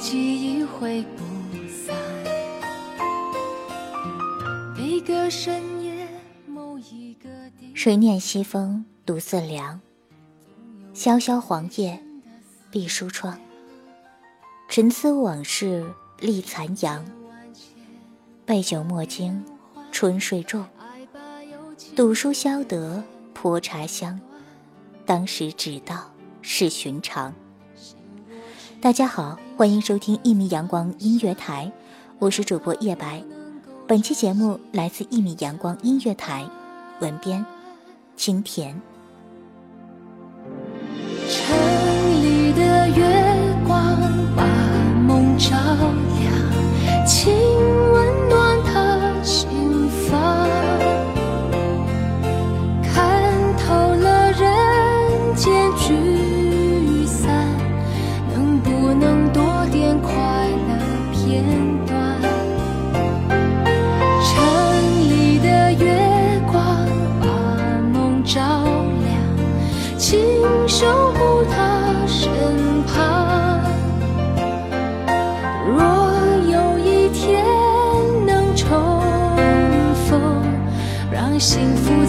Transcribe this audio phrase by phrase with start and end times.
[0.00, 1.22] 记忆挥不
[1.68, 1.94] 散。
[4.74, 6.08] 每个深夜，
[6.46, 9.78] 某一个地谁念西风独自凉？
[10.94, 12.02] 萧萧黄叶
[12.70, 13.38] 闭书窗。
[14.70, 15.86] 沉思往事
[16.18, 17.04] 立残阳。
[18.46, 19.44] 杯酒莫惊
[19.92, 20.64] 春睡重。
[21.94, 24.18] 赌书消得泼茶香。
[25.04, 26.10] 当时只道
[26.40, 27.34] 是寻常。
[28.80, 31.70] 大家好，欢迎收听一米阳光音乐台，
[32.18, 33.22] 我是主播叶白。
[33.86, 36.48] 本期节目来自一米阳光音乐台，
[37.02, 37.44] 文编
[38.16, 38.80] 清甜。
[41.28, 41.54] 城
[42.22, 43.19] 里的月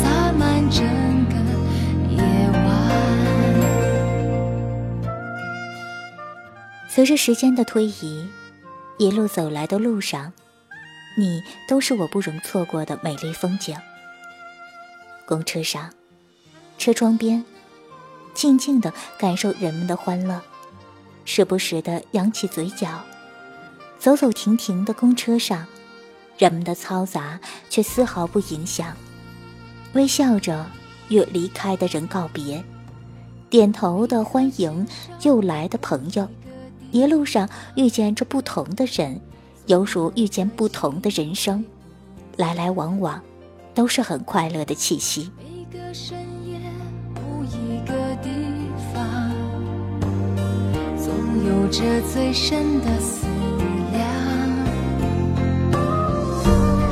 [0.00, 0.82] 洒满整
[1.28, 1.34] 个
[2.10, 2.62] 夜晚。
[6.88, 8.28] 随着时间的推移，
[8.98, 10.32] 一路走来的路上，
[11.16, 13.76] 你都是我不容错过的美丽风景。
[15.26, 15.90] 公车上，
[16.78, 17.44] 车窗边，
[18.34, 20.42] 静静地感受人们的欢乐，
[21.24, 23.02] 时不时地扬起嘴角。
[23.98, 25.66] 走走停停的公车上，
[26.36, 27.38] 人们的嘈杂
[27.70, 28.96] 却丝毫不影响，
[29.94, 30.64] 微笑着
[31.08, 32.62] 与离开的人告别，
[33.50, 34.86] 点头的欢迎
[35.22, 36.26] 又来的朋友。
[36.90, 39.20] 一路上遇见着不同的人，
[39.66, 41.62] 犹如遇见不同的人生，
[42.36, 43.20] 来来往往，
[43.74, 45.30] 都是很快乐的气息。
[45.38, 46.58] 每个深夜，
[47.14, 47.92] 某一个
[48.22, 48.30] 地
[48.94, 49.30] 方，
[50.96, 51.12] 总
[51.46, 53.26] 有着最深的思
[53.92, 54.02] 量。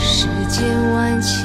[0.00, 1.44] 世间万千，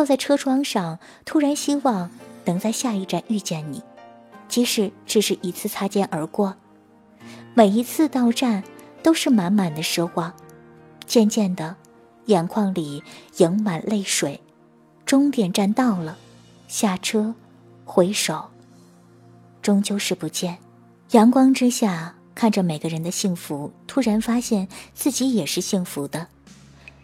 [0.00, 2.10] 靠在车窗上，突然希望
[2.46, 3.82] 能在下一站遇见你，
[4.48, 6.56] 即使只是一次擦肩而过。
[7.52, 8.64] 每一次到站，
[9.02, 10.32] 都是满满的失望。
[11.04, 11.76] 渐渐的，
[12.24, 13.02] 眼眶里
[13.36, 14.40] 盈满泪水。
[15.04, 16.16] 终点站到了，
[16.66, 17.34] 下车，
[17.84, 18.48] 回首，
[19.60, 20.56] 终究是不见。
[21.10, 26.26] 阳光之下，看着每个人的幸福，突然发现自己也是幸福的。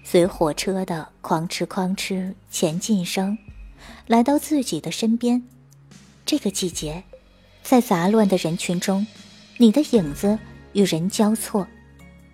[0.09, 3.37] 随火车的哐哧哐哧前进声，
[4.07, 5.43] 来到自己的身边。
[6.25, 7.03] 这个季节，
[7.65, 9.05] 在杂乱的人群中，
[9.59, 10.39] 你的影子
[10.75, 11.67] 与人交错，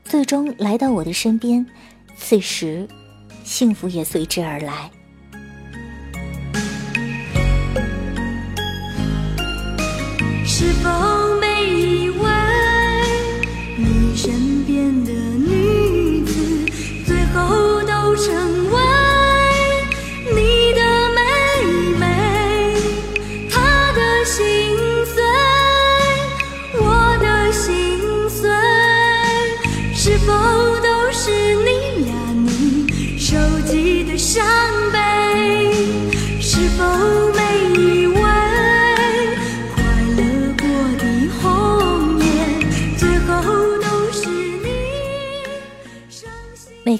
[0.04, 1.64] 最终来到我的身边。
[2.14, 2.86] 此时，
[3.42, 4.90] 幸福也随之而来。
[10.44, 11.11] 是否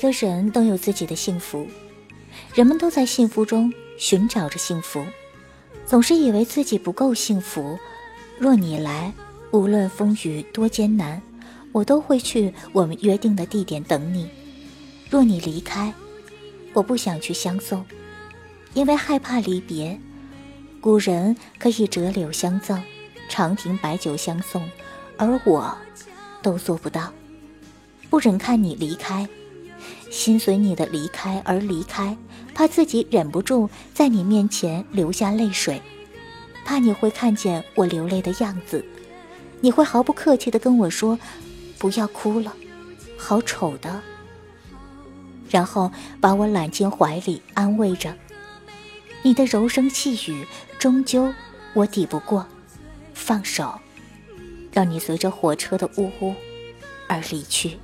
[0.02, 1.64] 个人都有自己的幸福，
[2.56, 5.06] 人们都在幸福中寻找着幸福，
[5.86, 7.78] 总是以为自己不够幸福。
[8.36, 9.12] 若你来，
[9.52, 11.22] 无论风雨多艰难，
[11.70, 14.28] 我都会去我们约定的地点等你。
[15.08, 15.94] 若你离开，
[16.72, 17.86] 我不想去相送，
[18.74, 19.96] 因为害怕离别。
[20.80, 22.82] 古人可以折柳相赠，
[23.28, 24.68] 长亭白酒相送，
[25.16, 25.72] 而我，
[26.42, 27.12] 都做不到，
[28.10, 29.28] 不忍看你离开。
[30.12, 32.14] 心随你的离开而离开，
[32.54, 35.80] 怕自己忍不住在你面前流下泪水，
[36.66, 38.84] 怕你会看见我流泪的样子，
[39.62, 41.18] 你会毫不客气地跟我说
[41.78, 42.54] ：“不要哭了，
[43.16, 44.02] 好丑的。”
[45.48, 48.14] 然后把我揽进怀里安慰着。
[49.22, 50.46] 你的柔声细语，
[50.78, 51.32] 终究
[51.72, 52.46] 我抵不过，
[53.14, 53.80] 放手，
[54.72, 56.34] 让你随着火车的呜呜
[57.08, 57.78] 而离去。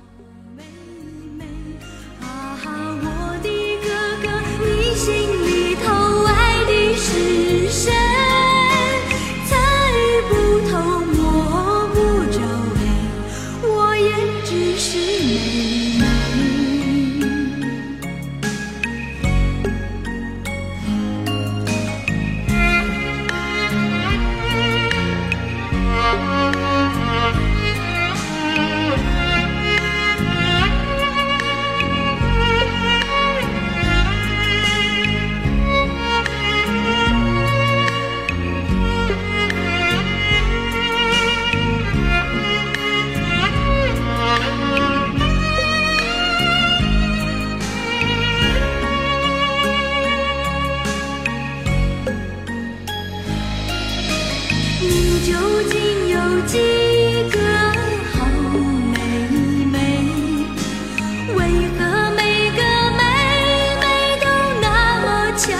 [65.39, 65.55] 憔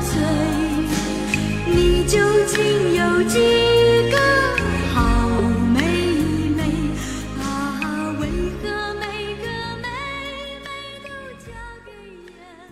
[0.00, 0.14] 悴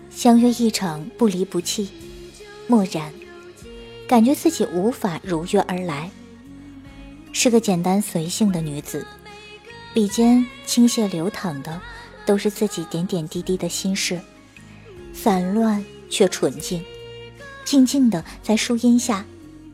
[0.09, 1.89] 相约一场不离不弃，
[2.67, 3.11] 漠然。
[4.07, 6.09] 感觉自己无法如约而来。
[7.33, 9.05] 是个简单随性的女子，
[9.93, 11.81] 笔尖倾泻流淌的
[12.25, 14.19] 都是自己点点滴滴的心事，
[15.13, 16.83] 散乱却纯净，
[17.63, 19.25] 静静的在树荫下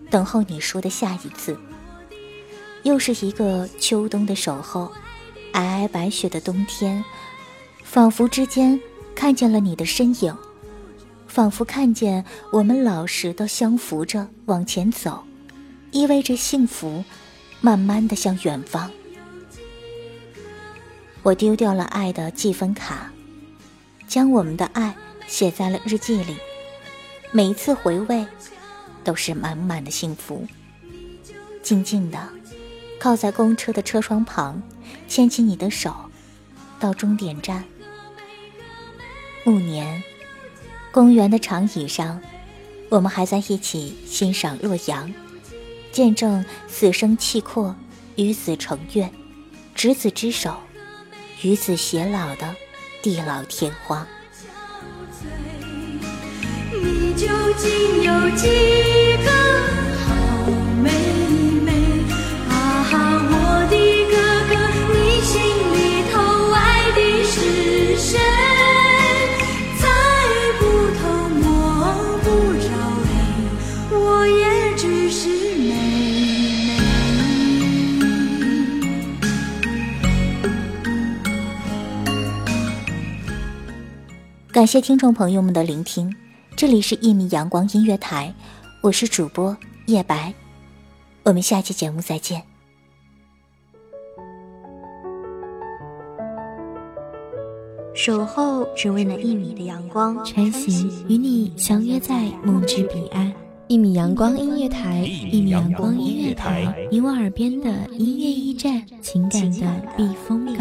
[0.10, 1.58] 等候你说的下一次。
[2.84, 4.92] 又是一个秋冬的守候，
[5.54, 7.04] 皑皑白雪的冬天，
[7.84, 8.80] 仿佛之间
[9.14, 10.36] 看见了你的身影，
[11.28, 15.24] 仿佛看见我们老实的相扶着往前走，
[15.92, 17.04] 意味着幸福，
[17.60, 18.90] 慢慢的向远方。
[21.22, 23.12] 我丢掉了爱的记分卡，
[24.08, 24.96] 将我们的爱
[25.32, 26.36] 写在了日记里，
[27.32, 28.28] 每一次回味，
[29.02, 30.46] 都是满满的幸福。
[31.64, 32.28] 静静的。
[33.00, 34.62] 靠在公车的车窗旁，
[35.08, 35.96] 牵起你的手，
[36.82, 37.64] 到终点站。
[39.46, 40.04] 暮年，
[40.92, 42.22] 公园的长椅上，
[42.90, 45.12] 我们还在一起欣赏洛阳，
[45.94, 47.74] 见证死生契阔，
[48.18, 49.10] 与子成悦，
[49.74, 50.58] 执子之手，
[51.42, 52.54] 与子偕老的
[53.02, 54.06] 地老天荒。
[57.14, 57.28] 你究
[57.58, 57.70] 竟
[58.04, 58.48] 有几
[59.18, 59.30] 个
[60.00, 60.16] 好
[60.82, 60.90] 妹
[61.66, 61.70] 妹？
[62.48, 62.88] 啊，
[63.28, 63.36] 我
[63.70, 63.76] 的
[64.10, 64.16] 哥
[64.48, 64.56] 哥，
[64.94, 65.30] 你心
[65.76, 66.14] 里头
[66.54, 66.58] 爱
[66.96, 67.36] 的是
[67.98, 68.16] 谁？
[69.78, 69.84] 猜
[70.58, 70.64] 不
[71.02, 71.02] 透，
[71.42, 71.44] 摸
[72.24, 72.26] 不
[72.62, 72.66] 着，
[73.04, 73.12] 你
[73.92, 74.42] 我也
[74.78, 75.28] 只是
[75.58, 75.70] 妹
[76.66, 76.80] 妹。
[84.54, 86.16] 感谢听众朋友们的聆听。
[86.56, 88.34] 这里是《一米阳光音乐台》，
[88.82, 89.56] 我是主播
[89.88, 90.34] 叶白，
[91.24, 92.44] 我们下期节目再见。
[97.96, 103.34] 守候只为那一米的阳光，穿行与你相约在梦之彼岸。
[103.68, 110.61] 一米阳光音乐台，一米阳光音乐台，你我耳边的音乐驿站，情感的避风港。